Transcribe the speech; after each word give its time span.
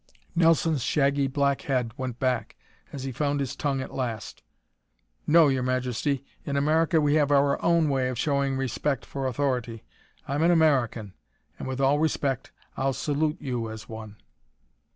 Nelson's 0.35 0.81
shaggy 0.81 1.27
black 1.27 1.61
head 1.61 1.93
went 1.95 2.17
back 2.17 2.55
as 2.91 3.03
he 3.03 3.11
found 3.11 3.39
his 3.39 3.55
tongue 3.55 3.81
at 3.81 3.93
last. 3.93 4.41
"No, 5.27 5.47
Your 5.47 5.61
Majesty. 5.61 6.25
In 6.43 6.57
America 6.57 6.99
we 6.99 7.13
have 7.13 7.29
our 7.29 7.61
own 7.63 7.87
way 7.87 8.09
of 8.09 8.17
showing 8.17 8.57
respect 8.57 9.05
for 9.05 9.27
authority. 9.27 9.83
I'm 10.27 10.41
an 10.41 10.49
American 10.49 11.13
and, 11.59 11.67
with 11.67 11.79
all 11.79 11.99
respect, 11.99 12.51
I'll 12.75 12.93
salute 12.93 13.37
you 13.39 13.69
as 13.69 13.87
one." 13.87 14.15